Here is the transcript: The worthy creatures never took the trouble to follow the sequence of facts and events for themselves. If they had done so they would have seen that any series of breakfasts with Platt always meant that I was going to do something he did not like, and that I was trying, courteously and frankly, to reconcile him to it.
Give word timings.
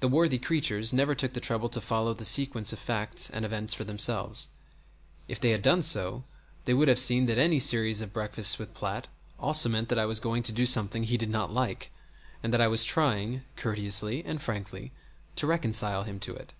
The 0.00 0.08
worthy 0.08 0.38
creatures 0.38 0.92
never 0.92 1.14
took 1.14 1.32
the 1.32 1.38
trouble 1.40 1.68
to 1.68 1.80
follow 1.80 2.12
the 2.12 2.24
sequence 2.24 2.72
of 2.72 2.80
facts 2.80 3.30
and 3.30 3.44
events 3.44 3.74
for 3.74 3.84
themselves. 3.84 4.48
If 5.28 5.38
they 5.38 5.50
had 5.50 5.62
done 5.62 5.82
so 5.82 6.24
they 6.64 6.74
would 6.74 6.88
have 6.88 6.98
seen 6.98 7.26
that 7.26 7.38
any 7.38 7.60
series 7.60 8.00
of 8.00 8.12
breakfasts 8.12 8.58
with 8.58 8.74
Platt 8.74 9.06
always 9.38 9.64
meant 9.68 9.88
that 9.90 10.00
I 10.00 10.04
was 10.04 10.18
going 10.18 10.42
to 10.42 10.52
do 10.52 10.66
something 10.66 11.04
he 11.04 11.16
did 11.16 11.30
not 11.30 11.52
like, 11.54 11.92
and 12.42 12.52
that 12.52 12.60
I 12.60 12.66
was 12.66 12.82
trying, 12.82 13.44
courteously 13.56 14.24
and 14.24 14.42
frankly, 14.42 14.90
to 15.36 15.46
reconcile 15.46 16.02
him 16.02 16.18
to 16.18 16.34
it. 16.34 16.52